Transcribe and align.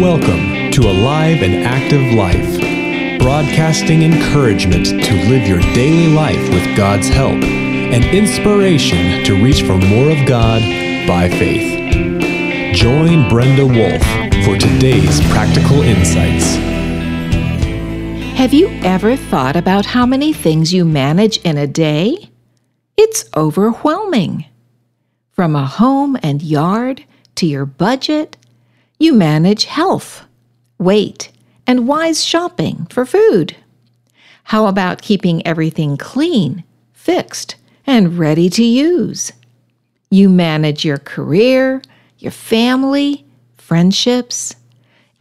Welcome 0.00 0.70
to 0.70 0.82
Alive 0.82 1.42
and 1.42 1.64
Active 1.64 2.14
Life, 2.14 3.18
broadcasting 3.18 4.04
encouragement 4.04 4.86
to 4.86 5.28
live 5.28 5.48
your 5.48 5.58
daily 5.74 6.14
life 6.14 6.40
with 6.50 6.76
God's 6.76 7.08
help 7.08 7.32
and 7.32 8.04
inspiration 8.04 9.24
to 9.24 9.42
reach 9.42 9.62
for 9.62 9.76
more 9.76 10.12
of 10.12 10.24
God 10.24 10.62
by 11.08 11.28
faith. 11.28 12.76
Join 12.76 13.28
Brenda 13.28 13.66
Wolf 13.66 14.00
for 14.44 14.56
today's 14.56 15.20
practical 15.32 15.82
insights. 15.82 16.54
Have 18.38 18.54
you 18.54 18.68
ever 18.84 19.16
thought 19.16 19.56
about 19.56 19.84
how 19.84 20.06
many 20.06 20.32
things 20.32 20.72
you 20.72 20.84
manage 20.84 21.38
in 21.38 21.58
a 21.58 21.66
day? 21.66 22.30
It's 22.96 23.24
overwhelming. 23.36 24.44
From 25.32 25.56
a 25.56 25.66
home 25.66 26.16
and 26.22 26.40
yard 26.40 27.04
to 27.34 27.46
your 27.46 27.66
budget, 27.66 28.36
you 28.98 29.14
manage 29.14 29.64
health, 29.64 30.24
weight, 30.78 31.30
and 31.66 31.86
wise 31.86 32.24
shopping 32.24 32.86
for 32.90 33.06
food. 33.06 33.56
How 34.44 34.66
about 34.66 35.02
keeping 35.02 35.46
everything 35.46 35.96
clean, 35.96 36.64
fixed, 36.92 37.56
and 37.86 38.18
ready 38.18 38.48
to 38.50 38.64
use? 38.64 39.32
You 40.10 40.28
manage 40.28 40.84
your 40.84 40.98
career, 40.98 41.82
your 42.18 42.32
family, 42.32 43.26
friendships. 43.56 44.56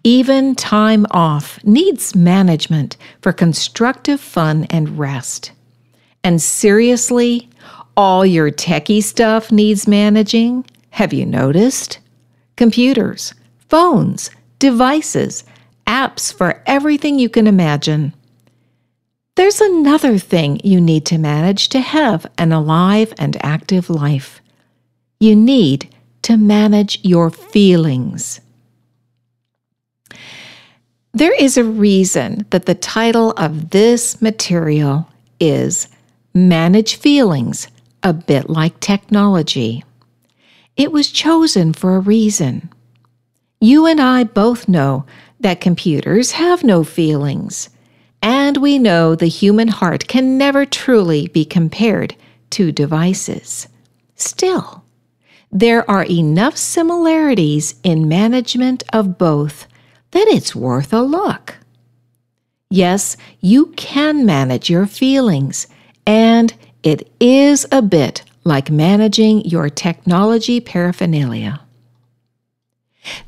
Even 0.04 0.56
time 0.56 1.06
off 1.12 1.62
needs 1.66 2.16
management 2.16 2.96
for 3.22 3.34
constructive 3.34 4.22
fun 4.22 4.66
and 4.70 4.98
rest. 4.98 5.52
And 6.24 6.42
seriously, 6.42 7.50
all 7.98 8.26
your 8.26 8.50
techie 8.50 9.04
stuff 9.04 9.52
needs 9.52 9.88
managing. 9.88 10.66
Have 10.92 11.12
you 11.12 11.26
noticed? 11.26 12.00
Computers, 12.56 13.34
phones, 13.70 14.30
devices, 14.60 15.44
apps 15.86 16.34
for 16.34 16.62
everything 16.66 17.20
you 17.20 17.30
can 17.30 17.48
imagine. 17.48 18.14
There's 19.36 19.62
another 19.62 20.18
thing 20.18 20.60
you 20.64 20.82
need 20.82 21.06
to 21.08 21.18
manage 21.18 21.70
to 21.70 21.80
have 21.80 22.26
an 22.38 22.52
alive 22.52 23.14
and 23.18 23.38
active 23.46 23.90
life. 23.90 24.42
You 25.20 25.36
need 25.36 25.90
to 26.24 26.38
manage 26.38 27.00
your 27.04 27.30
feelings. 27.30 28.42
There 31.14 31.36
is 31.36 31.58
a 31.58 31.64
reason 31.64 32.46
that 32.50 32.66
the 32.66 32.76
title 32.76 33.32
of 33.32 33.70
this 33.70 34.22
material 34.22 35.08
is 35.40 35.88
Manage 36.34 36.96
Feelings, 36.96 37.68
a 38.04 38.14
bit 38.14 38.50
like 38.50 38.80
technology. 38.80 39.84
It 40.76 40.92
was 40.92 41.10
chosen 41.10 41.74
for 41.74 41.96
a 41.96 42.00
reason. 42.00 42.70
You 43.60 43.88
and 43.88 44.00
I 44.00 44.24
both 44.24 44.68
know 44.68 45.06
that 45.40 45.62
computers 45.62 46.34
have 46.34 46.64
no 46.64 46.84
feelings, 46.84 47.70
and 48.22 48.58
we 48.58 48.78
know 48.78 49.16
the 49.16 49.28
human 49.28 49.68
heart 49.68 50.08
can 50.08 50.38
never 50.38 50.64
truly 50.64 51.28
be 51.28 51.44
compared 51.44 52.16
to 52.52 52.72
devices. 52.72 53.68
Still, 54.16 54.84
there 55.52 55.90
are 55.90 56.04
enough 56.06 56.56
similarities 56.56 57.76
in 57.84 58.08
management 58.08 58.84
of 58.94 59.18
both 59.18 59.68
that 60.12 60.28
it's 60.28 60.56
worth 60.56 60.94
a 60.94 61.02
look. 61.02 61.56
Yes, 62.70 63.18
you 63.40 63.68
can 63.76 64.26
manage 64.26 64.70
your 64.70 64.86
feelings, 64.86 65.68
and 66.06 66.54
it 66.84 67.12
is 67.20 67.66
a 67.72 67.82
bit 67.82 68.24
like 68.44 68.70
managing 68.70 69.46
your 69.46 69.70
technology 69.70 70.60
paraphernalia. 70.60 71.62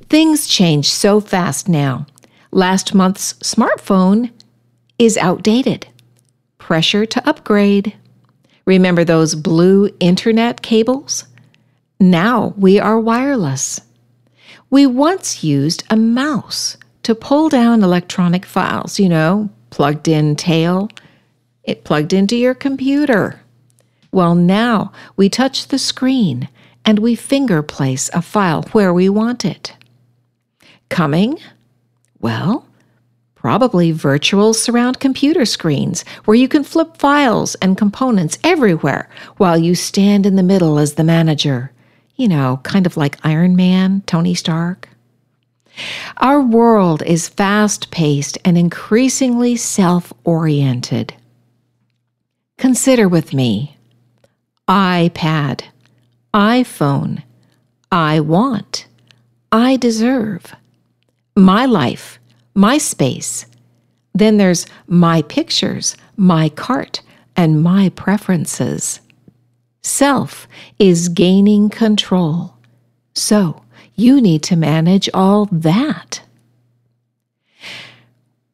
Things 0.10 0.48
change 0.48 0.90
so 0.90 1.20
fast 1.20 1.70
now. 1.70 2.06
Last 2.52 2.94
month's 2.94 3.34
smartphone 3.34 4.32
is 4.98 5.18
outdated. 5.18 5.88
Pressure 6.58 7.06
to 7.06 7.30
upgrade. 7.30 7.96
Remember 8.66 9.04
those 9.04 9.36
blue 9.36 9.90
internet 10.00 10.62
cables? 10.62 11.26
Now 12.00 12.54
we 12.58 12.80
are 12.80 13.00
wireless. 13.00 13.82
We 14.70 14.86
once 14.86 15.44
used 15.44 15.84
a 15.90 15.96
mouse 15.96 16.78
to 17.04 17.16
pull 17.16 17.50
down 17.50 17.84
electronic 17.84 18.46
files, 18.46 19.00
you 19.00 19.10
know, 19.10 19.50
plugged 19.70 20.08
in 20.08 20.36
tail. 20.36 20.90
It 21.64 21.84
plugged 21.84 22.14
into 22.14 22.36
your 22.36 22.54
computer. 22.54 23.42
Well, 24.12 24.36
now 24.36 24.92
we 25.16 25.30
touch 25.30 25.68
the 25.68 25.80
screen 25.80 26.50
and 26.86 27.00
we 27.00 27.16
finger 27.16 27.62
place 27.62 28.10
a 28.14 28.22
file 28.22 28.64
where 28.72 28.94
we 28.94 29.10
want 29.10 29.46
it. 29.46 29.76
Coming? 30.90 31.40
Well, 32.20 32.66
probably 33.36 33.92
virtual 33.92 34.54
surround 34.54 35.00
computer 35.00 35.46
screens 35.46 36.04
where 36.26 36.36
you 36.36 36.48
can 36.48 36.64
flip 36.64 36.98
files 36.98 37.56
and 37.56 37.78
components 37.78 38.38
everywhere 38.44 39.10
while 39.38 39.58
you 39.58 39.76
stand 39.76 40.26
in 40.26 40.36
the 40.36 40.44
middle 40.44 40.78
as 40.80 40.96
the 40.96 41.04
manager. 41.04 41.72
You 42.16 42.28
know, 42.28 42.60
kind 42.64 42.86
of 42.86 42.98
like 42.98 43.24
Iron 43.24 43.56
Man, 43.56 44.02
Tony 44.06 44.36
Stark. 44.36 44.90
Our 46.18 46.42
world 46.42 47.02
is 47.04 47.30
fast 47.30 47.92
paced 47.92 48.38
and 48.44 48.58
increasingly 48.58 49.56
self 49.56 50.12
oriented. 50.26 51.14
Consider 52.58 53.08
with 53.08 53.34
me 53.34 53.78
iPad, 54.68 55.64
iPhone, 56.34 57.24
I 57.92 58.20
want, 58.20 58.88
I 59.52 59.78
deserve, 59.78 60.54
my 61.36 61.66
life, 61.66 62.20
my 62.54 62.78
space. 62.78 63.46
Then 64.14 64.38
there's 64.38 64.66
my 64.88 65.22
pictures, 65.24 65.96
my 66.18 66.50
cart, 66.50 67.02
and 67.36 67.64
my 67.64 67.90
preferences. 67.90 69.00
Self 69.82 70.48
is 70.78 71.10
gaining 71.10 71.70
control. 71.70 72.56
So 73.14 73.64
you 73.96 74.22
need 74.22 74.44
to 74.44 74.56
manage 74.56 75.10
all 75.14 75.46
that. 75.52 76.22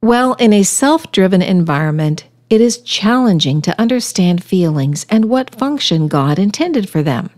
Well, 0.02 0.36
in 0.36 0.54
a 0.54 0.64
self 0.64 1.12
driven 1.12 1.42
environment, 1.42 2.26
it 2.50 2.62
is 2.62 2.78
challenging 2.78 3.62
to 3.64 3.80
understand 3.82 4.44
feelings 4.44 5.06
and 5.10 5.26
what 5.26 5.56
function 5.56 6.08
God 6.08 6.38
intended 6.38 6.88
for 6.88 7.02
them. 7.02 7.32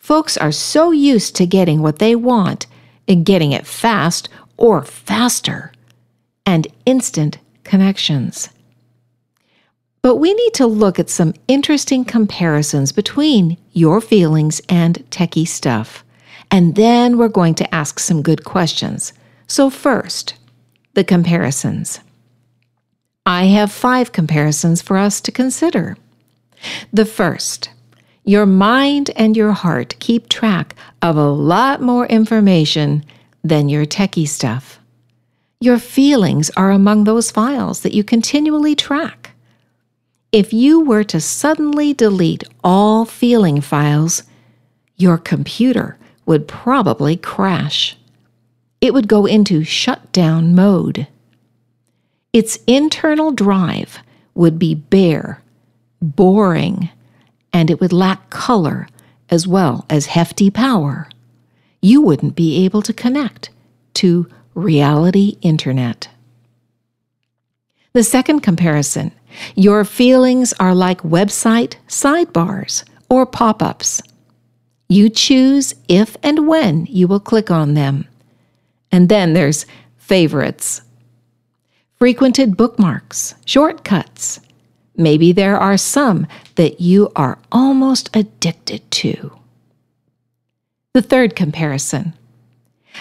Folks 0.00 0.36
are 0.36 0.50
so 0.50 0.90
used 0.90 1.36
to 1.36 1.46
getting 1.46 1.82
what 1.82 2.00
they 2.00 2.16
want 2.16 2.66
and 3.06 3.24
getting 3.24 3.52
it 3.52 3.66
fast 3.66 4.28
or 4.56 4.82
faster 4.82 5.72
and 6.44 6.66
instant 6.84 7.38
connections. 7.62 8.48
But 10.02 10.16
we 10.16 10.32
need 10.32 10.54
to 10.54 10.66
look 10.66 10.98
at 10.98 11.10
some 11.10 11.34
interesting 11.46 12.04
comparisons 12.04 12.90
between 12.90 13.58
your 13.72 14.00
feelings 14.00 14.60
and 14.68 14.96
techie 15.10 15.46
stuff. 15.46 16.02
And 16.50 16.74
then 16.74 17.18
we're 17.18 17.28
going 17.28 17.54
to 17.56 17.74
ask 17.74 18.00
some 18.00 18.22
good 18.22 18.42
questions. 18.44 19.12
So, 19.46 19.68
first, 19.68 20.34
the 20.94 21.04
comparisons. 21.04 22.00
I 23.26 23.44
have 23.44 23.70
five 23.70 24.12
comparisons 24.12 24.80
for 24.80 24.96
us 24.96 25.20
to 25.20 25.30
consider. 25.30 25.96
The 26.92 27.04
first, 27.04 27.68
your 28.24 28.46
mind 28.46 29.10
and 29.16 29.36
your 29.36 29.52
heart 29.52 29.96
keep 29.98 30.28
track 30.28 30.74
of 31.02 31.16
a 31.16 31.30
lot 31.30 31.80
more 31.80 32.06
information 32.06 33.04
than 33.42 33.68
your 33.68 33.86
techie 33.86 34.28
stuff. 34.28 34.78
Your 35.60 35.78
feelings 35.78 36.50
are 36.50 36.70
among 36.70 37.04
those 37.04 37.30
files 37.30 37.80
that 37.80 37.94
you 37.94 38.04
continually 38.04 38.74
track. 38.74 39.32
If 40.32 40.52
you 40.52 40.80
were 40.80 41.04
to 41.04 41.20
suddenly 41.20 41.92
delete 41.92 42.44
all 42.62 43.04
feeling 43.04 43.60
files, 43.60 44.22
your 44.96 45.18
computer 45.18 45.98
would 46.24 46.46
probably 46.46 47.16
crash. 47.16 47.96
It 48.80 48.94
would 48.94 49.08
go 49.08 49.26
into 49.26 49.64
shutdown 49.64 50.54
mode. 50.54 51.08
Its 52.32 52.58
internal 52.66 53.32
drive 53.32 53.98
would 54.34 54.58
be 54.58 54.74
bare, 54.74 55.42
boring, 56.00 56.90
and 57.52 57.70
it 57.70 57.80
would 57.80 57.92
lack 57.92 58.30
color 58.30 58.88
as 59.28 59.46
well 59.46 59.86
as 59.88 60.06
hefty 60.06 60.50
power. 60.50 61.08
You 61.80 62.02
wouldn't 62.02 62.36
be 62.36 62.64
able 62.64 62.82
to 62.82 62.92
connect 62.92 63.50
to 63.94 64.28
reality 64.54 65.38
internet. 65.42 66.08
The 67.92 68.04
second 68.04 68.40
comparison 68.40 69.12
your 69.54 69.84
feelings 69.84 70.52
are 70.54 70.74
like 70.74 71.02
website 71.02 71.76
sidebars 71.88 72.84
or 73.08 73.26
pop 73.26 73.62
ups. 73.62 74.02
You 74.88 75.08
choose 75.08 75.74
if 75.88 76.16
and 76.22 76.48
when 76.48 76.86
you 76.86 77.06
will 77.06 77.20
click 77.20 77.50
on 77.50 77.74
them. 77.74 78.06
And 78.90 79.08
then 79.08 79.34
there's 79.34 79.66
favorites, 79.96 80.82
frequented 81.96 82.56
bookmarks, 82.56 83.36
shortcuts. 83.44 84.40
Maybe 84.96 85.32
there 85.32 85.56
are 85.56 85.76
some 85.76 86.26
that 86.56 86.80
you 86.80 87.10
are 87.16 87.38
almost 87.50 88.14
addicted 88.14 88.90
to. 88.90 89.32
The 90.92 91.02
third 91.02 91.36
comparison 91.36 92.14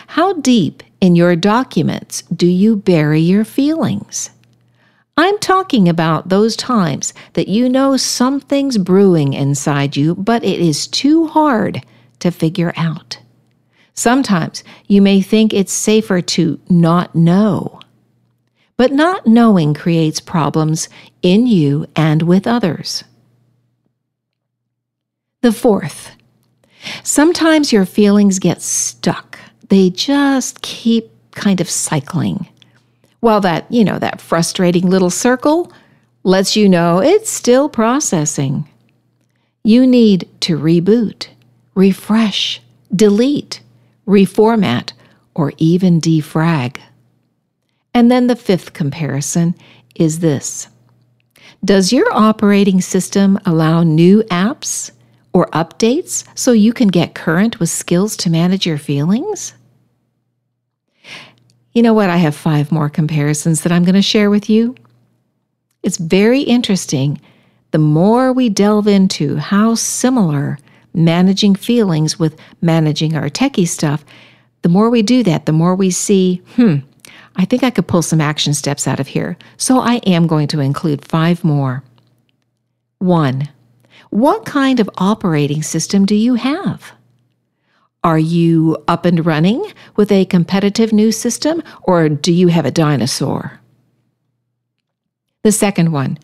How 0.07 0.33
deep 0.33 0.83
in 1.01 1.15
your 1.15 1.35
documents 1.35 2.21
do 2.23 2.47
you 2.47 2.75
bury 2.75 3.19
your 3.19 3.43
feelings? 3.43 4.29
I'm 5.17 5.37
talking 5.39 5.89
about 5.89 6.29
those 6.29 6.55
times 6.55 7.13
that 7.33 7.49
you 7.49 7.67
know 7.67 7.97
something's 7.97 8.77
brewing 8.77 9.33
inside 9.33 9.97
you, 9.97 10.15
but 10.15 10.45
it 10.45 10.61
is 10.61 10.87
too 10.87 11.27
hard 11.27 11.83
to 12.19 12.31
figure 12.31 12.71
out. 12.77 13.19
Sometimes 13.93 14.63
you 14.87 15.01
may 15.01 15.19
think 15.21 15.53
it's 15.53 15.73
safer 15.73 16.21
to 16.21 16.57
not 16.69 17.15
know. 17.15 17.81
But 18.79 18.93
not 18.93 19.27
knowing 19.27 19.73
creates 19.73 20.21
problems 20.21 20.87
in 21.21 21.47
you 21.47 21.85
and 21.97 22.21
with 22.21 22.47
others. 22.47 23.03
The 25.41 25.51
fourth, 25.51 26.15
sometimes 27.03 27.73
your 27.73 27.83
feelings 27.83 28.39
get 28.39 28.61
stuck. 28.61 29.37
They 29.67 29.89
just 29.89 30.61
keep 30.61 31.11
kind 31.31 31.59
of 31.59 31.69
cycling. 31.69 32.47
While 33.19 33.41
that, 33.41 33.69
you 33.69 33.83
know, 33.83 33.99
that 33.99 34.21
frustrating 34.21 34.89
little 34.89 35.09
circle 35.09 35.73
lets 36.23 36.55
you 36.55 36.69
know 36.69 36.99
it's 36.99 37.29
still 37.29 37.67
processing. 37.67 38.65
You 39.61 39.85
need 39.85 40.29
to 40.39 40.57
reboot, 40.57 41.27
refresh, 41.75 42.61
delete, 42.95 43.59
reformat, 44.07 44.93
or 45.35 45.51
even 45.57 45.99
defrag. 45.99 46.77
And 47.93 48.09
then 48.09 48.27
the 48.27 48.35
fifth 48.35 48.73
comparison 48.73 49.55
is 49.95 50.19
this 50.19 50.67
Does 51.63 51.91
your 51.91 52.07
operating 52.11 52.81
system 52.81 53.39
allow 53.45 53.83
new 53.83 54.23
apps 54.23 54.91
or 55.33 55.47
updates 55.47 56.25
so 56.35 56.51
you 56.51 56.73
can 56.73 56.87
get 56.87 57.15
current 57.15 57.59
with 57.59 57.69
skills 57.69 58.17
to 58.17 58.29
manage 58.29 58.65
your 58.65 58.77
feelings? 58.77 59.53
You 61.73 61.83
know 61.83 61.93
what? 61.93 62.09
I 62.09 62.17
have 62.17 62.35
five 62.35 62.71
more 62.71 62.89
comparisons 62.89 63.61
that 63.61 63.71
I'm 63.71 63.83
going 63.83 63.95
to 63.95 64.01
share 64.01 64.29
with 64.29 64.49
you. 64.49 64.75
It's 65.83 65.97
very 65.97 66.41
interesting. 66.41 67.21
The 67.71 67.77
more 67.77 68.33
we 68.33 68.49
delve 68.49 68.87
into 68.87 69.37
how 69.37 69.75
similar 69.75 70.57
managing 70.93 71.55
feelings 71.55 72.17
with 72.17 72.39
managing 72.61 73.15
our 73.15 73.29
techie 73.29 73.67
stuff, 73.67 74.03
the 74.63 74.69
more 74.69 74.89
we 74.89 75.01
do 75.01 75.23
that, 75.23 75.45
the 75.45 75.51
more 75.51 75.75
we 75.75 75.91
see, 75.91 76.41
hmm, 76.55 76.77
I 77.39 77.45
think 77.45 77.63
I 77.63 77.69
could 77.69 77.87
pull 77.87 78.01
some 78.01 78.19
action 78.19 78.53
steps 78.53 78.85
out 78.85 78.99
of 78.99 79.07
here. 79.07 79.37
So 79.55 79.79
I 79.79 79.95
am 80.05 80.27
going 80.27 80.49
to 80.49 80.59
include 80.59 81.05
five 81.05 81.41
more. 81.41 81.85
One, 82.97 83.47
what 84.09 84.43
kind 84.43 84.81
of 84.81 84.89
operating 84.97 85.63
system 85.63 86.05
do 86.05 86.15
you 86.15 86.35
have? 86.35 86.91
Are 88.03 88.19
you 88.19 88.83
up 88.89 89.05
and 89.05 89.25
running 89.25 89.65
with 89.95 90.11
a 90.11 90.25
competitive 90.25 90.91
new 90.91 91.13
system 91.13 91.63
or 91.83 92.09
do 92.09 92.33
you 92.33 92.49
have 92.49 92.65
a 92.65 92.71
dinosaur? 92.71 93.61
The 95.43 95.53
second 95.53 95.93
one, 95.93 96.17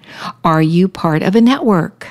are 0.43 0.61
you 0.61 0.89
part 0.89 1.23
of 1.23 1.33
a 1.33 1.39
network? 1.39 2.09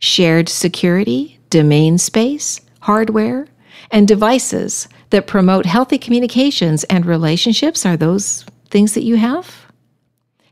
Shared 0.00 0.48
security, 0.48 1.38
domain 1.50 1.98
space, 1.98 2.60
hardware, 2.80 3.46
and 3.92 4.08
devices 4.08 4.88
that 5.14 5.28
promote 5.28 5.64
healthy 5.64 5.96
communications 5.96 6.82
and 6.90 7.06
relationships 7.06 7.86
are 7.86 7.96
those 7.96 8.44
things 8.68 8.94
that 8.94 9.04
you 9.04 9.14
have? 9.14 9.64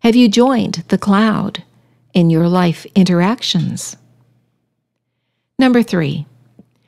Have 0.05 0.14
you 0.14 0.29
joined 0.29 0.85
the 0.87 0.99
cloud 0.99 1.64
in 2.14 2.31
your 2.31 2.47
life 2.47 2.87
interactions? 2.94 3.97
Number 5.59 5.82
three, 5.82 6.26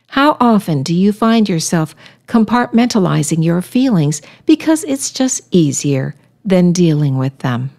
how 0.07 0.37
often 0.39 0.85
do 0.85 0.95
you 0.95 1.13
find 1.13 1.49
yourself 1.49 1.97
compartmentalizing 2.29 3.43
your 3.43 3.61
feelings 3.61 4.23
because 4.47 4.85
it's 4.85 5.11
just 5.11 5.41
easier 5.51 6.15
than 6.45 6.71
dealing 6.71 7.19
with 7.19 7.37
them? 7.39 7.71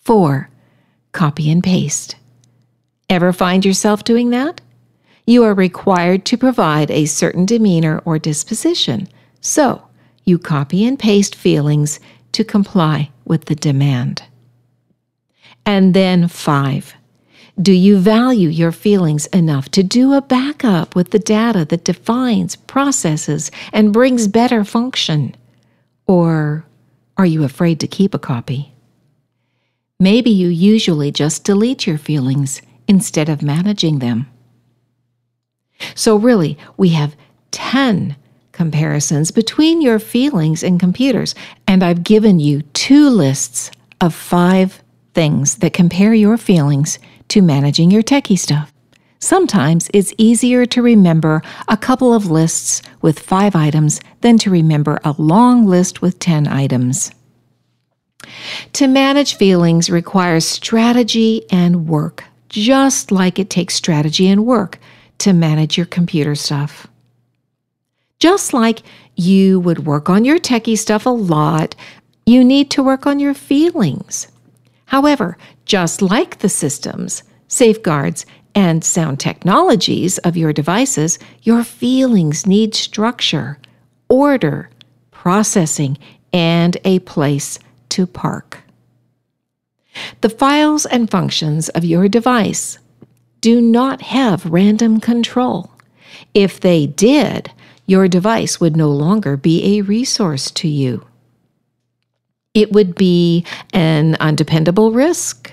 4. 0.00 0.48
Copy 1.12 1.50
and 1.50 1.62
paste. 1.62 2.16
Ever 3.10 3.34
find 3.34 3.66
yourself 3.66 4.02
doing 4.02 4.30
that? 4.30 4.62
You 5.26 5.44
are 5.44 5.54
required 5.54 6.24
to 6.26 6.36
provide 6.36 6.90
a 6.90 7.06
certain 7.06 7.46
demeanor 7.46 8.02
or 8.04 8.18
disposition, 8.18 9.08
so 9.40 9.82
you 10.24 10.38
copy 10.38 10.84
and 10.84 10.98
paste 10.98 11.34
feelings 11.34 12.00
to 12.32 12.44
comply 12.44 13.10
with 13.24 13.44
the 13.44 13.54
demand. 13.54 14.24
And 15.64 15.94
then 15.94 16.26
5. 16.26 16.94
Do 17.60 17.72
you 17.72 17.98
value 17.98 18.48
your 18.48 18.72
feelings 18.72 19.26
enough 19.26 19.68
to 19.72 19.82
do 19.82 20.14
a 20.14 20.22
backup 20.22 20.96
with 20.96 21.10
the 21.10 21.18
data 21.18 21.64
that 21.66 21.84
defines, 21.84 22.56
processes, 22.56 23.50
and 23.72 23.92
brings 23.92 24.26
better 24.26 24.64
function? 24.64 25.36
Or 26.06 26.64
are 27.16 27.26
you 27.26 27.44
afraid 27.44 27.78
to 27.80 27.86
keep 27.86 28.14
a 28.14 28.18
copy? 28.18 28.72
Maybe 30.00 30.30
you 30.30 30.48
usually 30.48 31.12
just 31.12 31.44
delete 31.44 31.86
your 31.86 31.98
feelings 31.98 32.62
instead 32.88 33.28
of 33.28 33.42
managing 33.42 34.00
them. 34.00 34.26
So, 35.94 36.16
really, 36.16 36.58
we 36.76 36.90
have 36.90 37.16
10 37.50 38.16
comparisons 38.52 39.30
between 39.30 39.80
your 39.80 39.98
feelings 39.98 40.62
and 40.62 40.78
computers, 40.78 41.34
and 41.66 41.82
I've 41.82 42.04
given 42.04 42.38
you 42.38 42.62
two 42.74 43.08
lists 43.08 43.70
of 44.00 44.14
five 44.14 44.82
things 45.14 45.56
that 45.56 45.72
compare 45.72 46.14
your 46.14 46.36
feelings 46.36 46.98
to 47.28 47.42
managing 47.42 47.90
your 47.90 48.02
techie 48.02 48.38
stuff. 48.38 48.72
Sometimes 49.18 49.88
it's 49.94 50.12
easier 50.18 50.66
to 50.66 50.82
remember 50.82 51.42
a 51.68 51.76
couple 51.76 52.12
of 52.12 52.30
lists 52.30 52.82
with 53.00 53.20
five 53.20 53.54
items 53.54 54.00
than 54.20 54.36
to 54.38 54.50
remember 54.50 54.98
a 55.04 55.14
long 55.16 55.64
list 55.64 56.02
with 56.02 56.18
10 56.18 56.48
items. 56.48 57.12
To 58.74 58.88
manage 58.88 59.36
feelings 59.36 59.90
requires 59.90 60.44
strategy 60.44 61.44
and 61.50 61.86
work, 61.86 62.24
just 62.48 63.12
like 63.12 63.38
it 63.38 63.48
takes 63.48 63.74
strategy 63.74 64.28
and 64.28 64.44
work 64.44 64.78
to 65.22 65.32
manage 65.32 65.76
your 65.76 65.86
computer 65.86 66.34
stuff. 66.34 66.88
Just 68.18 68.52
like 68.52 68.82
you 69.14 69.60
would 69.60 69.86
work 69.86 70.10
on 70.10 70.24
your 70.24 70.38
techie 70.38 70.76
stuff 70.76 71.06
a 71.06 71.10
lot, 71.10 71.76
you 72.26 72.44
need 72.44 72.70
to 72.72 72.82
work 72.82 73.06
on 73.06 73.20
your 73.20 73.34
feelings. 73.34 74.26
However, 74.86 75.38
just 75.64 76.02
like 76.02 76.38
the 76.38 76.48
systems, 76.48 77.22
safeguards, 77.46 78.26
and 78.54 78.84
sound 78.84 79.20
technologies 79.20 80.18
of 80.18 80.36
your 80.36 80.52
devices, 80.52 81.18
your 81.42 81.62
feelings 81.62 82.44
need 82.44 82.74
structure, 82.74 83.58
order, 84.08 84.70
processing, 85.12 85.98
and 86.32 86.76
a 86.84 86.98
place 87.00 87.60
to 87.90 88.06
park. 88.06 88.58
The 90.20 90.30
files 90.30 90.84
and 90.84 91.10
functions 91.10 91.68
of 91.70 91.84
your 91.84 92.08
device 92.08 92.78
do 93.42 93.60
not 93.60 94.00
have 94.00 94.46
random 94.46 95.00
control. 95.00 95.70
If 96.32 96.60
they 96.60 96.86
did, 96.86 97.52
your 97.84 98.08
device 98.08 98.60
would 98.60 98.76
no 98.76 98.88
longer 98.88 99.36
be 99.36 99.76
a 99.76 99.82
resource 99.82 100.50
to 100.52 100.68
you. 100.68 101.04
It 102.54 102.72
would 102.72 102.94
be 102.94 103.44
an 103.74 104.16
undependable 104.20 104.94
risk. 104.94 105.52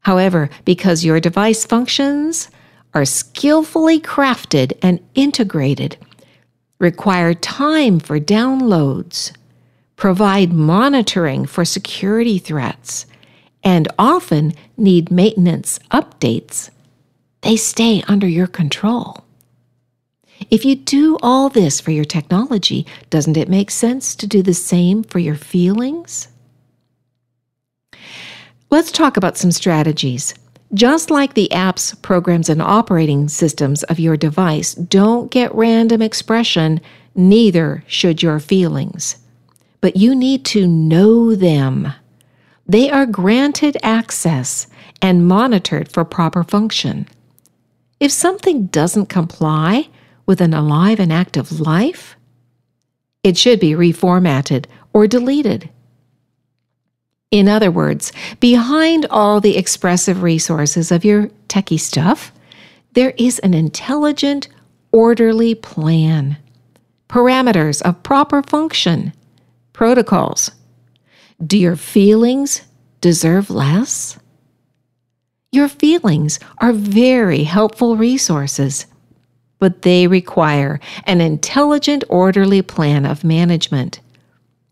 However, 0.00 0.50
because 0.64 1.04
your 1.04 1.18
device 1.18 1.64
functions 1.64 2.50
are 2.94 3.04
skillfully 3.04 3.98
crafted 3.98 4.76
and 4.82 5.00
integrated, 5.14 5.96
require 6.78 7.34
time 7.34 7.98
for 7.98 8.20
downloads, 8.20 9.32
provide 9.96 10.52
monitoring 10.52 11.46
for 11.46 11.64
security 11.64 12.38
threats, 12.38 13.06
and 13.66 13.88
often 13.98 14.54
need 14.76 15.10
maintenance 15.10 15.80
updates, 15.90 16.70
they 17.40 17.56
stay 17.56 18.00
under 18.06 18.28
your 18.28 18.46
control. 18.46 19.24
If 20.50 20.64
you 20.64 20.76
do 20.76 21.18
all 21.20 21.48
this 21.48 21.80
for 21.80 21.90
your 21.90 22.04
technology, 22.04 22.86
doesn't 23.10 23.36
it 23.36 23.48
make 23.48 23.72
sense 23.72 24.14
to 24.16 24.26
do 24.28 24.40
the 24.40 24.54
same 24.54 25.02
for 25.02 25.18
your 25.18 25.34
feelings? 25.34 26.28
Let's 28.70 28.92
talk 28.92 29.16
about 29.16 29.36
some 29.36 29.50
strategies. 29.50 30.32
Just 30.72 31.10
like 31.10 31.34
the 31.34 31.48
apps, 31.50 32.00
programs, 32.02 32.48
and 32.48 32.62
operating 32.62 33.28
systems 33.28 33.82
of 33.84 33.98
your 33.98 34.16
device 34.16 34.74
don't 34.74 35.28
get 35.28 35.52
random 35.54 36.02
expression, 36.02 36.80
neither 37.16 37.82
should 37.88 38.22
your 38.22 38.38
feelings. 38.38 39.16
But 39.80 39.96
you 39.96 40.14
need 40.14 40.44
to 40.46 40.68
know 40.68 41.34
them. 41.34 41.92
They 42.68 42.90
are 42.90 43.06
granted 43.06 43.76
access 43.82 44.66
and 45.00 45.26
monitored 45.26 45.90
for 45.92 46.04
proper 46.04 46.42
function. 46.42 47.06
If 48.00 48.12
something 48.12 48.66
doesn't 48.66 49.06
comply 49.06 49.88
with 50.26 50.40
an 50.40 50.52
alive 50.52 51.00
and 51.00 51.12
active 51.12 51.60
life, 51.60 52.16
it 53.22 53.36
should 53.36 53.60
be 53.60 53.70
reformatted 53.72 54.66
or 54.92 55.06
deleted. 55.06 55.70
In 57.30 57.48
other 57.48 57.70
words, 57.70 58.12
behind 58.40 59.06
all 59.10 59.40
the 59.40 59.56
expressive 59.56 60.22
resources 60.22 60.92
of 60.92 61.04
your 61.04 61.28
techie 61.48 61.80
stuff, 61.80 62.32
there 62.92 63.14
is 63.16 63.38
an 63.40 63.54
intelligent, 63.54 64.48
orderly 64.92 65.54
plan. 65.54 66.38
parameters 67.08 67.82
of 67.82 68.02
proper 68.02 68.42
function, 68.42 69.12
protocols. 69.72 70.50
Do 71.44 71.58
your 71.58 71.76
feelings 71.76 72.62
deserve 73.02 73.50
less? 73.50 74.18
Your 75.52 75.68
feelings 75.68 76.40
are 76.58 76.72
very 76.72 77.42
helpful 77.42 77.96
resources, 77.96 78.86
but 79.58 79.82
they 79.82 80.06
require 80.06 80.80
an 81.04 81.20
intelligent, 81.20 82.04
orderly 82.08 82.62
plan 82.62 83.04
of 83.04 83.22
management. 83.22 84.00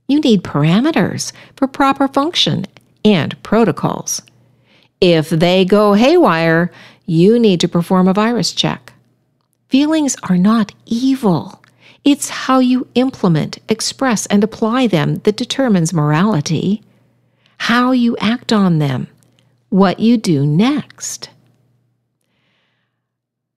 You 0.08 0.20
need 0.20 0.42
parameters 0.42 1.32
for 1.56 1.66
proper 1.66 2.08
function 2.08 2.64
and 3.04 3.40
protocols. 3.42 4.22
If 5.00 5.28
they 5.28 5.64
go 5.66 5.92
haywire, 5.92 6.72
you 7.04 7.38
need 7.38 7.60
to 7.60 7.68
perform 7.68 8.08
a 8.08 8.14
virus 8.14 8.52
check. 8.52 8.94
Feelings 9.68 10.16
are 10.22 10.38
not 10.38 10.72
evil. 10.86 11.62
It's 12.04 12.28
how 12.28 12.58
you 12.58 12.86
implement, 12.94 13.58
express, 13.68 14.26
and 14.26 14.44
apply 14.44 14.86
them 14.86 15.16
that 15.24 15.36
determines 15.36 15.94
morality. 15.94 16.82
How 17.58 17.92
you 17.92 18.16
act 18.18 18.52
on 18.52 18.78
them, 18.78 19.08
what 19.70 20.00
you 20.00 20.16
do 20.16 20.46
next. 20.46 21.30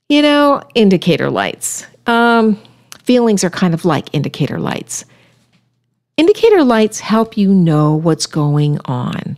You 0.07 0.21
know, 0.21 0.61
indicator 0.75 1.29
lights. 1.29 1.85
Um, 2.05 2.57
feelings 3.03 3.43
are 3.43 3.49
kind 3.49 3.73
of 3.73 3.83
like 3.83 4.13
indicator 4.13 4.59
lights. 4.59 5.03
Indicator 6.15 6.63
lights 6.63 7.01
help 7.01 7.37
you 7.37 7.53
know 7.53 7.95
what's 7.95 8.25
going 8.25 8.79
on. 8.85 9.37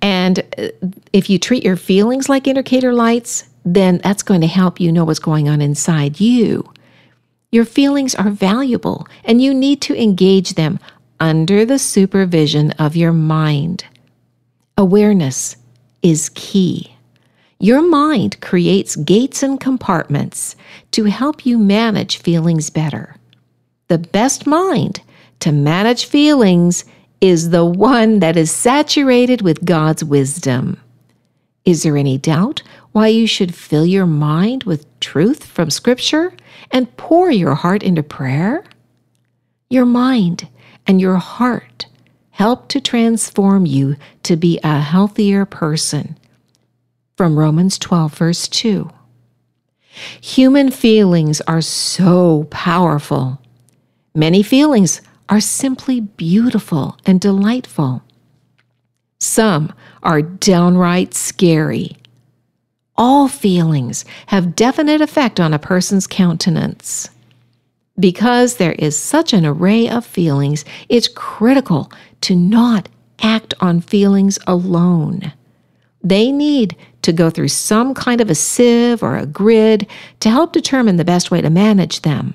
And 0.00 0.38
uh, 0.56 0.68
if 1.12 1.28
you 1.28 1.38
treat 1.38 1.64
your 1.64 1.76
feelings 1.76 2.28
like 2.28 2.46
indicator 2.46 2.94
lights, 2.94 3.48
then 3.64 3.98
that's 4.04 4.22
going 4.22 4.40
to 4.42 4.46
help 4.46 4.78
you 4.78 4.92
know 4.92 5.04
what's 5.04 5.18
going 5.18 5.48
on 5.48 5.60
inside 5.60 6.20
you. 6.20 6.72
Your 7.56 7.64
feelings 7.64 8.14
are 8.14 8.28
valuable 8.28 9.08
and 9.24 9.40
you 9.40 9.54
need 9.54 9.80
to 9.80 9.98
engage 9.98 10.56
them 10.56 10.78
under 11.18 11.64
the 11.64 11.78
supervision 11.78 12.72
of 12.72 12.96
your 12.96 13.14
mind. 13.14 13.86
Awareness 14.76 15.56
is 16.02 16.30
key. 16.34 16.94
Your 17.58 17.80
mind 17.80 18.38
creates 18.42 18.94
gates 18.94 19.42
and 19.42 19.58
compartments 19.58 20.54
to 20.90 21.04
help 21.04 21.46
you 21.46 21.56
manage 21.56 22.18
feelings 22.18 22.68
better. 22.68 23.16
The 23.88 23.96
best 23.96 24.46
mind 24.46 25.00
to 25.40 25.50
manage 25.50 26.04
feelings 26.04 26.84
is 27.22 27.48
the 27.48 27.64
one 27.64 28.18
that 28.18 28.36
is 28.36 28.50
saturated 28.50 29.40
with 29.40 29.64
God's 29.64 30.04
wisdom. 30.04 30.78
Is 31.64 31.84
there 31.84 31.96
any 31.96 32.18
doubt 32.18 32.62
why 32.92 33.08
you 33.08 33.26
should 33.26 33.54
fill 33.54 33.86
your 33.86 34.04
mind 34.04 34.64
with 34.64 34.95
truth 35.06 35.44
from 35.44 35.70
Scripture 35.70 36.32
and 36.72 36.96
pour 36.96 37.30
your 37.30 37.54
heart 37.54 37.84
into 37.84 38.02
prayer? 38.02 38.64
Your 39.70 39.84
mind 39.86 40.48
and 40.84 41.00
your 41.00 41.14
heart 41.14 41.86
help 42.30 42.66
to 42.70 42.80
transform 42.80 43.66
you 43.66 43.94
to 44.24 44.34
be 44.34 44.58
a 44.64 44.80
healthier 44.80 45.46
person. 45.46 46.18
From 47.16 47.38
Romans 47.38 47.78
12, 47.78 48.14
verse 48.14 48.48
2. 48.48 48.90
Human 50.20 50.72
feelings 50.72 51.40
are 51.42 51.60
so 51.62 52.48
powerful. 52.50 53.40
Many 54.12 54.42
feelings 54.42 55.00
are 55.28 55.40
simply 55.40 56.00
beautiful 56.00 56.98
and 57.06 57.20
delightful. 57.20 58.02
Some 59.20 59.72
are 60.02 60.20
downright 60.20 61.14
scary. 61.14 61.96
All 62.98 63.28
feelings 63.28 64.04
have 64.26 64.56
definite 64.56 65.00
effect 65.00 65.38
on 65.38 65.52
a 65.52 65.58
person's 65.58 66.06
countenance. 66.06 67.10
Because 67.98 68.56
there 68.56 68.72
is 68.72 68.96
such 68.96 69.32
an 69.32 69.46
array 69.46 69.88
of 69.88 70.04
feelings, 70.04 70.64
it's 70.88 71.08
critical 71.08 71.90
to 72.22 72.34
not 72.34 72.88
act 73.22 73.54
on 73.60 73.80
feelings 73.80 74.38
alone. 74.46 75.32
They 76.02 76.30
need 76.30 76.76
to 77.02 77.12
go 77.12 77.30
through 77.30 77.48
some 77.48 77.94
kind 77.94 78.20
of 78.20 78.30
a 78.30 78.34
sieve 78.34 79.02
or 79.02 79.16
a 79.16 79.26
grid 79.26 79.86
to 80.20 80.30
help 80.30 80.52
determine 80.52 80.96
the 80.96 81.04
best 81.04 81.30
way 81.30 81.40
to 81.40 81.50
manage 81.50 82.02
them. 82.02 82.34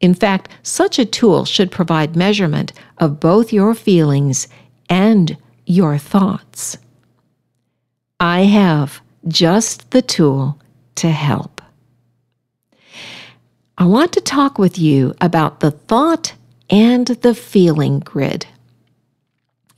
In 0.00 0.14
fact, 0.14 0.50
such 0.62 0.98
a 0.98 1.04
tool 1.04 1.44
should 1.44 1.70
provide 1.70 2.16
measurement 2.16 2.72
of 2.98 3.20
both 3.20 3.52
your 3.52 3.74
feelings 3.74 4.46
and 4.88 5.36
your 5.66 5.98
thoughts. 5.98 6.78
I 8.20 8.42
have 8.42 9.00
just 9.28 9.90
the 9.90 10.02
tool 10.02 10.58
to 10.96 11.10
help. 11.10 11.60
I 13.76 13.84
want 13.84 14.12
to 14.14 14.20
talk 14.20 14.58
with 14.58 14.78
you 14.78 15.14
about 15.20 15.60
the 15.60 15.70
thought 15.70 16.34
and 16.68 17.06
the 17.06 17.34
feeling 17.34 18.00
grid. 18.00 18.46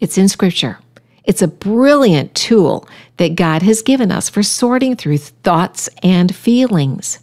It's 0.00 0.16
in 0.16 0.28
Scripture. 0.28 0.78
It's 1.25 1.42
a 1.42 1.49
brilliant 1.49 2.35
tool 2.35 2.88
that 3.19 3.37
God 3.37 3.62
has 3.62 3.83
given 3.83 4.11
us 4.11 4.28
for 4.28 4.42
sorting 4.42 4.97
through 4.97 5.19
thoughts 5.19 5.88
and 6.02 6.35
feelings. 6.35 7.19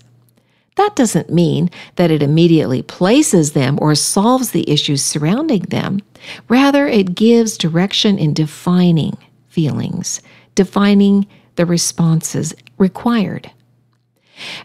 That 0.76 0.96
doesn't 0.96 1.34
mean 1.34 1.72
that 1.96 2.12
it 2.12 2.22
immediately 2.22 2.84
places 2.84 3.54
them 3.54 3.80
or 3.82 3.96
solves 3.96 4.52
the 4.52 4.70
issues 4.70 5.02
surrounding 5.02 5.64
them. 5.64 6.02
Rather, 6.48 6.86
it 6.86 7.16
gives 7.16 7.58
direction 7.58 8.20
in 8.20 8.36
defining 8.36 9.18
feelings, 9.48 10.22
defining 10.54 11.26
the 11.58 11.66
responses 11.66 12.54
required. 12.78 13.52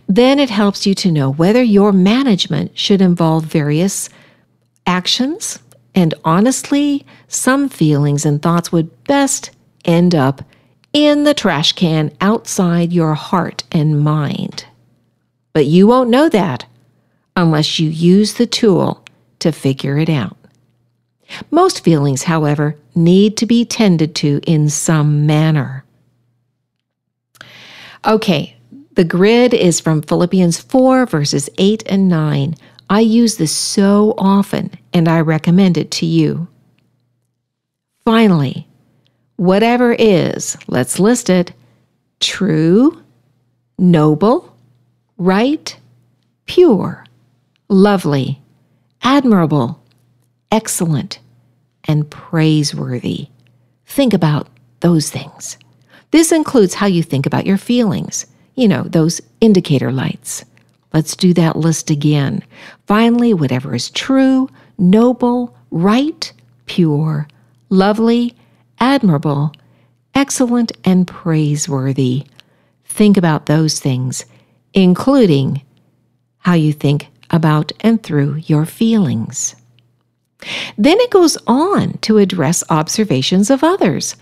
Then 0.07 0.39
it 0.39 0.51
helps 0.51 0.87
you 0.87 0.95
to 0.97 1.11
know 1.11 1.31
whether 1.33 1.63
your 1.63 1.93
management 1.93 2.79
should 2.79 3.01
involve 3.01 3.45
various 3.45 4.09
actions, 4.87 5.59
and 5.95 6.15
honestly, 6.25 7.05
some 7.29 7.69
feelings 7.69 8.25
and 8.25 8.41
thoughts 8.41 8.71
would 8.71 9.05
best 9.05 9.51
end 9.85 10.15
up 10.15 10.43
in 10.93 11.25
the 11.25 11.35
trash 11.35 11.73
can 11.73 12.13
outside 12.21 12.93
your 12.93 13.15
heart 13.15 13.65
and 13.73 14.01
mind. 14.01 14.67
But 15.53 15.67
you 15.67 15.87
won't 15.87 16.11
know 16.11 16.29
that 16.29 16.67
unless 17.37 17.79
you 17.79 17.89
use 17.89 18.35
the 18.35 18.47
tool 18.47 19.05
to 19.39 19.53
figure 19.53 19.99
it 19.99 20.11
out. 20.11 20.37
Most 21.51 21.83
feelings, 21.83 22.25
however, 22.25 22.77
need 22.95 23.39
to 23.39 23.47
be 23.47 23.65
tended 23.65 24.15
to 24.17 24.41
in 24.47 24.69
some 24.69 25.27
manner. 25.27 25.85
Okay, 28.05 28.57
the 28.95 29.05
grid 29.05 29.55
is 29.55 29.79
from 29.79 30.03
Philippians 30.03 30.61
4, 30.61 31.07
verses 31.07 31.49
8 31.57 31.85
and 31.87 32.09
9. 32.09 32.57
I 32.91 33.01
use 33.01 33.37
this 33.37 33.53
so 33.53 34.15
often, 34.19 34.73
and 34.93 35.09
I 35.09 35.21
recommend 35.21 35.79
it 35.79 35.91
to 35.93 36.07
you. 36.07 36.49
Finally, 38.05 38.67
whatever 39.37 39.93
is, 39.93 40.57
let's 40.67 40.99
list 40.99 41.31
it 41.31 41.53
true, 42.19 43.01
noble, 43.79 44.57
right, 45.17 45.77
pure, 46.47 47.07
lovely, 47.69 48.41
admirable, 49.03 49.81
excellent, 50.51 51.21
and 51.85 52.11
praiseworthy. 52.11 53.29
Think 53.87 54.13
about 54.13 54.49
those 54.81 55.09
things. 55.09 55.57
This 56.13 56.33
includes 56.33 56.75
how 56.75 56.87
you 56.87 57.03
think 57.03 57.27
about 57.27 57.47
your 57.47 57.59
feelings, 57.59 58.27
you 58.55 58.69
know, 58.69 58.85
those 58.85 59.21
indicator 59.41 59.93
lights. 59.93 60.45
Let's 60.95 61.17
do 61.17 61.35
that 61.35 61.57
list 61.57 61.91
again. 61.91 62.43
Finally, 62.87 63.35
whatever 63.35 63.75
is 63.75 63.91
true, 63.91 64.49
noble, 64.79 65.57
right, 65.71 66.33
pure, 66.67 67.27
lovely, 67.71 68.35
admirable, 68.79 69.53
excellent, 70.15 70.73
and 70.85 71.07
praiseworthy. 71.07 72.27
Think 72.85 73.17
about 73.17 73.47
those 73.47 73.81
things 73.81 74.25
including 74.75 75.63
how 76.39 76.55
you 76.55 76.73
think 76.73 77.09
about 77.31 77.73
and 77.81 78.03
through 78.03 78.35
your 78.47 78.67
feelings. 78.67 79.55
Then 80.77 80.99
it 81.01 81.11
goes 81.11 81.39
on 81.47 81.99
to 81.99 82.19
address 82.19 82.65
observations 82.69 83.49
of 83.51 83.63
others. 83.63 84.17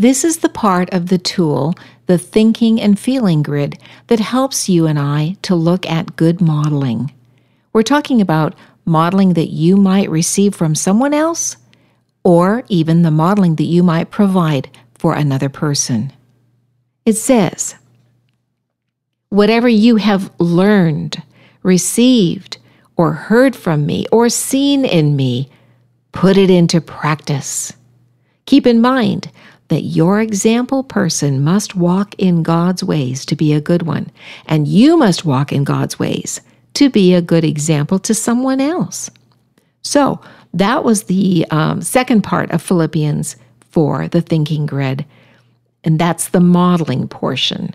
This 0.00 0.24
is 0.24 0.38
the 0.38 0.48
part 0.48 0.88
of 0.94 1.10
the 1.10 1.18
tool, 1.18 1.74
the 2.06 2.16
thinking 2.16 2.80
and 2.80 2.98
feeling 2.98 3.42
grid, 3.42 3.78
that 4.06 4.18
helps 4.18 4.66
you 4.66 4.86
and 4.86 4.98
I 4.98 5.36
to 5.42 5.54
look 5.54 5.84
at 5.84 6.16
good 6.16 6.40
modeling. 6.40 7.12
We're 7.74 7.82
talking 7.82 8.22
about 8.22 8.54
modeling 8.86 9.34
that 9.34 9.50
you 9.50 9.76
might 9.76 10.08
receive 10.08 10.54
from 10.54 10.74
someone 10.74 11.12
else, 11.12 11.58
or 12.24 12.64
even 12.68 13.02
the 13.02 13.10
modeling 13.10 13.56
that 13.56 13.64
you 13.64 13.82
might 13.82 14.10
provide 14.10 14.70
for 14.94 15.12
another 15.12 15.50
person. 15.50 16.14
It 17.04 17.16
says, 17.16 17.74
Whatever 19.28 19.68
you 19.68 19.96
have 19.96 20.32
learned, 20.38 21.22
received, 21.62 22.56
or 22.96 23.12
heard 23.12 23.54
from 23.54 23.84
me, 23.84 24.06
or 24.10 24.30
seen 24.30 24.86
in 24.86 25.14
me, 25.14 25.50
put 26.12 26.38
it 26.38 26.48
into 26.48 26.80
practice. 26.80 27.74
Keep 28.46 28.66
in 28.66 28.80
mind 28.80 29.30
that 29.70 29.82
your 29.82 30.20
example 30.20 30.84
person 30.84 31.42
must 31.42 31.74
walk 31.74 32.14
in 32.18 32.42
God's 32.42 32.84
ways 32.84 33.24
to 33.26 33.34
be 33.34 33.52
a 33.52 33.60
good 33.60 33.82
one, 33.82 34.10
and 34.46 34.68
you 34.68 34.96
must 34.96 35.24
walk 35.24 35.52
in 35.52 35.64
God's 35.64 35.98
ways 35.98 36.40
to 36.74 36.90
be 36.90 37.14
a 37.14 37.22
good 37.22 37.44
example 37.44 37.98
to 38.00 38.14
someone 38.14 38.60
else. 38.60 39.10
So 39.82 40.20
that 40.54 40.84
was 40.84 41.04
the 41.04 41.46
um, 41.50 41.82
second 41.82 42.22
part 42.22 42.50
of 42.50 42.62
Philippians 42.62 43.36
4, 43.70 44.08
the 44.08 44.20
thinking 44.20 44.66
grid. 44.66 45.04
And 45.84 45.98
that's 45.98 46.28
the 46.28 46.40
modeling 46.40 47.08
portion. 47.08 47.74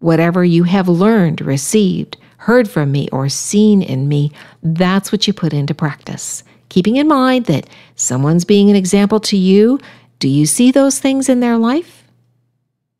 Whatever 0.00 0.44
you 0.44 0.64
have 0.64 0.88
learned, 0.88 1.40
received, 1.40 2.16
heard 2.38 2.68
from 2.68 2.90
me, 2.90 3.08
or 3.12 3.28
seen 3.28 3.80
in 3.82 4.08
me, 4.08 4.32
that's 4.62 5.12
what 5.12 5.26
you 5.26 5.32
put 5.32 5.52
into 5.52 5.74
practice. 5.74 6.42
Keeping 6.68 6.96
in 6.96 7.06
mind 7.06 7.46
that 7.46 7.68
someone's 7.96 8.44
being 8.44 8.68
an 8.68 8.76
example 8.76 9.20
to 9.20 9.36
you. 9.36 9.78
Do 10.22 10.28
you 10.28 10.46
see 10.46 10.70
those 10.70 11.00
things 11.00 11.28
in 11.28 11.40
their 11.40 11.58
life? 11.58 12.04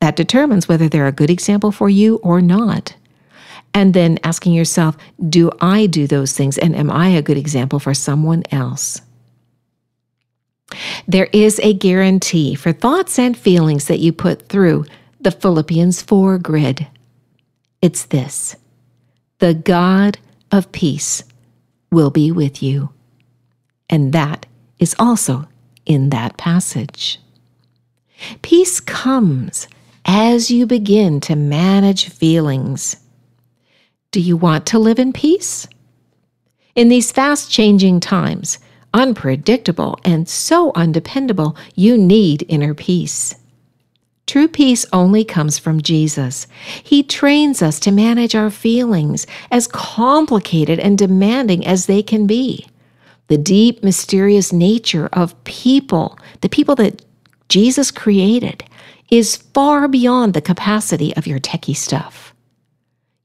That 0.01 0.17
determines 0.17 0.67
whether 0.67 0.89
they're 0.89 1.07
a 1.07 1.13
good 1.13 1.29
example 1.29 1.71
for 1.71 1.89
you 1.89 2.17
or 2.17 2.41
not. 2.41 2.97
And 3.73 3.93
then 3.93 4.19
asking 4.25 4.51
yourself, 4.51 4.97
do 5.29 5.49
I 5.61 5.85
do 5.85 6.05
those 6.05 6.33
things? 6.33 6.57
And 6.57 6.75
am 6.75 6.91
I 6.91 7.07
a 7.07 7.21
good 7.21 7.37
example 7.37 7.79
for 7.79 7.93
someone 7.93 8.43
else? 8.51 9.01
There 11.07 11.29
is 11.31 11.61
a 11.63 11.73
guarantee 11.73 12.55
for 12.55 12.73
thoughts 12.73 13.17
and 13.17 13.37
feelings 13.37 13.85
that 13.85 14.01
you 14.01 14.11
put 14.11 14.49
through 14.49 14.83
the 15.21 15.31
Philippians 15.31 16.01
4 16.01 16.39
grid. 16.39 16.87
It's 17.81 18.03
this 18.03 18.57
the 19.39 19.53
God 19.53 20.19
of 20.51 20.73
peace 20.73 21.23
will 21.89 22.09
be 22.09 22.33
with 22.33 22.61
you. 22.61 22.89
And 23.89 24.11
that 24.11 24.45
is 24.77 24.93
also 24.99 25.47
in 25.85 26.09
that 26.09 26.37
passage. 26.37 27.19
Peace 28.41 28.79
comes 28.79 29.67
as 30.05 30.51
you 30.51 30.65
begin 30.65 31.19
to 31.21 31.35
manage 31.35 32.09
feelings. 32.09 32.97
Do 34.11 34.21
you 34.21 34.37
want 34.37 34.65
to 34.67 34.79
live 34.79 34.99
in 34.99 35.13
peace? 35.13 35.67
In 36.75 36.89
these 36.89 37.11
fast 37.11 37.51
changing 37.51 37.99
times, 37.99 38.59
unpredictable 38.93 39.99
and 40.03 40.27
so 40.27 40.71
undependable, 40.75 41.57
you 41.75 41.97
need 41.97 42.45
inner 42.47 42.73
peace. 42.73 43.35
True 44.25 44.47
peace 44.47 44.85
only 44.93 45.23
comes 45.25 45.59
from 45.59 45.81
Jesus. 45.81 46.47
He 46.83 47.03
trains 47.03 47.61
us 47.61 47.79
to 47.81 47.91
manage 47.91 48.35
our 48.35 48.49
feelings, 48.49 49.27
as 49.51 49.67
complicated 49.67 50.79
and 50.79 50.97
demanding 50.97 51.65
as 51.67 51.85
they 51.85 52.01
can 52.01 52.25
be. 52.25 52.65
The 53.33 53.39
deep, 53.39 53.83
mysterious 53.83 54.53
nature 54.53 55.09
of 55.11 55.43
people, 55.43 56.19
the 56.41 56.49
people 56.49 56.75
that 56.75 57.03
Jesus 57.49 57.89
created, 57.89 58.63
is 59.09 59.37
far 59.37 59.87
beyond 59.87 60.35
the 60.35 60.39
capacity 60.39 61.15
of 61.17 61.25
your 61.25 61.39
techie 61.39 61.75
stuff. 61.75 62.35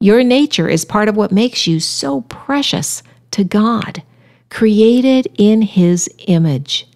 Your 0.01 0.25
nature 0.25 0.67
is 0.67 0.87
part 0.87 1.11
of 1.11 1.17
what 1.17 1.31
makes 1.31 1.67
you 1.67 1.79
so 1.79 2.23
precious 2.23 3.03
to 3.33 3.45
God, 3.45 4.03
created 4.49 5.29
in 5.37 5.61
His 5.61 6.09
image. 6.27 6.87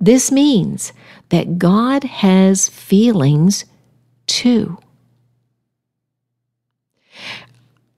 This 0.00 0.32
means 0.32 0.94
that 1.28 1.58
God 1.58 2.04
has 2.04 2.70
feelings 2.70 3.66
too. 4.26 4.78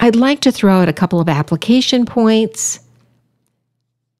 I'd 0.00 0.16
like 0.16 0.40
to 0.40 0.50
throw 0.50 0.80
out 0.80 0.88
a 0.88 0.92
couple 0.92 1.20
of 1.20 1.28
application 1.28 2.04
points 2.04 2.80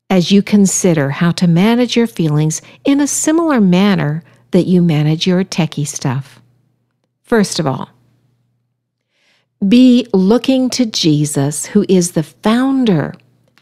as 0.09 0.31
you 0.31 0.43
consider 0.43 1.11
how 1.11 1.33
to 1.33 1.47
manage 1.47 1.97
your 1.97 2.07
feelings 2.07 2.63
in 2.85 3.01
a 3.01 3.07
similar 3.07 3.61
manner 3.61 4.23
that 4.53 4.67
you 4.67 4.83
manage 4.83 5.27
your 5.27 5.45
techie 5.45 5.87
stuff. 5.87 6.41
First 7.25 7.59
of 7.59 7.67
all, 7.67 7.91
be 9.67 10.07
looking 10.13 10.71
to 10.71 10.87
Jesus, 10.87 11.67
who 11.67 11.85
is 11.89 12.13
the 12.13 12.23
founder 12.23 13.15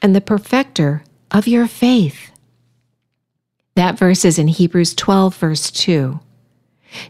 and 0.03 0.15
the 0.15 0.21
perfecter 0.21 1.03
of 1.31 1.49
your 1.49 1.67
faith. 1.67 2.31
That 3.75 3.99
verse 3.99 4.25
is 4.25 4.39
in 4.39 4.49
Hebrews 4.49 4.95
12, 4.95 5.37
verse 5.37 5.71
2. 5.71 6.21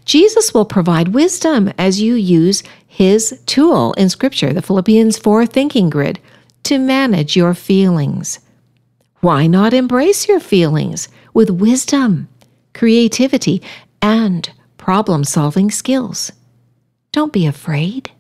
Jesus 0.05 0.55
will 0.55 0.65
provide 0.65 1.09
wisdom 1.09 1.73
as 1.77 2.01
you 2.01 2.15
use 2.15 2.63
his 2.87 3.41
tool 3.47 3.93
in 3.95 4.09
Scripture, 4.09 4.53
the 4.53 4.63
Philippians 4.63 5.19
4 5.19 5.45
thinking 5.47 5.91
grid, 5.91 6.21
to 6.63 6.79
manage 6.79 7.37
your 7.37 7.53
feelings. 7.53 8.39
Why 9.25 9.47
not 9.47 9.73
embrace 9.73 10.29
your 10.29 10.39
feelings 10.39 11.09
with 11.33 11.49
wisdom, 11.49 12.29
creativity, 12.75 13.63
and 14.03 14.51
problem 14.77 15.25
solving 15.25 15.71
skills? 15.71 16.31
Don't 17.11 17.33
be 17.33 17.47
afraid. 17.47 18.11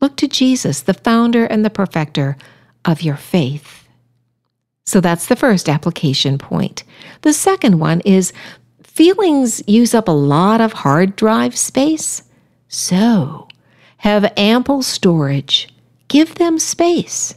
Look 0.00 0.16
to 0.16 0.26
Jesus, 0.26 0.80
the 0.80 0.94
founder 0.94 1.44
and 1.44 1.66
the 1.66 1.68
perfecter 1.68 2.38
of 2.86 3.02
your 3.02 3.16
faith. 3.16 3.86
So 4.86 5.02
that's 5.02 5.26
the 5.26 5.36
first 5.36 5.68
application 5.68 6.38
point. 6.38 6.82
The 7.20 7.34
second 7.34 7.78
one 7.78 8.00
is 8.00 8.32
feelings 8.84 9.62
use 9.66 9.92
up 9.92 10.08
a 10.08 10.12
lot 10.12 10.62
of 10.62 10.72
hard 10.72 11.14
drive 11.16 11.54
space. 11.58 12.22
So 12.68 13.48
have 13.98 14.32
ample 14.38 14.80
storage. 14.80 15.68
Give 16.08 16.36
them 16.36 16.58
space. 16.58 17.34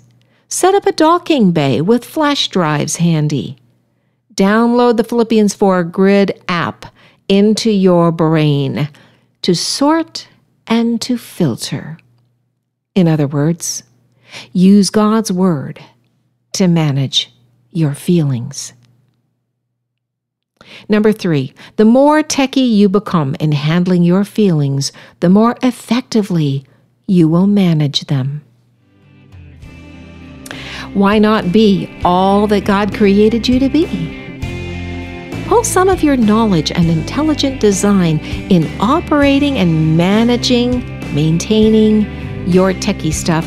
Set 0.52 0.74
up 0.74 0.88
a 0.88 0.92
docking 0.92 1.52
bay 1.52 1.80
with 1.80 2.04
flash 2.04 2.48
drives 2.48 2.96
handy. 2.96 3.56
Download 4.34 4.98
the 4.98 5.04
Philippians 5.04 5.54
4 5.54 5.84
Grid 5.84 6.42
app 6.48 6.88
into 7.28 7.70
your 7.70 8.12
brain 8.12 8.90
to 9.44 9.54
sort 9.54 10.28
and 10.66 11.00
to 11.02 11.20
filter. 11.20 12.00
In 12.96 13.08
other 13.08 13.28
words, 13.28 13.84
use 14.52 14.90
God's 14.90 15.32
Word 15.32 15.80
to 16.54 16.68
manage 16.68 17.32
your 17.70 17.94
feelings. 17.94 18.74
Number 20.88 21.12
three, 21.12 21.54
the 21.76 21.86
more 21.86 22.24
techie 22.24 22.68
you 22.68 22.90
become 22.90 23.36
in 23.40 23.52
handling 23.52 24.02
your 24.02 24.24
feelings, 24.24 24.92
the 25.20 25.30
more 25.30 25.56
effectively 25.62 26.66
you 27.06 27.28
will 27.28 27.48
manage 27.48 28.02
them. 28.08 28.42
Why 30.94 31.20
not 31.20 31.52
be 31.52 31.90
all 32.04 32.48
that 32.48 32.66
God 32.66 32.94
created 32.96 33.48
you 33.48 33.60
to 33.60 33.70
be? 33.70 33.86
Pull 35.48 35.64
some 35.64 35.90
of 35.90 36.04
your 36.04 36.18
knowledge 36.18 36.72
and 36.72 36.90
intelligent 36.90 37.60
design 37.60 38.20
in 38.50 38.70
operating 38.80 39.58
and 39.58 39.98
managing, 39.98 40.80
maintaining, 41.14 42.02
your 42.48 42.74
techie 42.74 43.14
stuff 43.14 43.46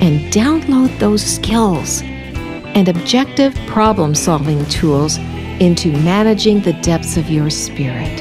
and 0.00 0.20
download 0.32 0.96
those 0.98 1.22
skills 1.22 2.02
and 2.74 2.88
objective 2.88 3.54
problem 3.66 4.14
solving 4.14 4.64
tools 4.66 5.18
into 5.60 5.92
managing 5.98 6.60
the 6.60 6.72
depths 6.74 7.16
of 7.16 7.30
your 7.30 7.50
spirit. 7.50 8.20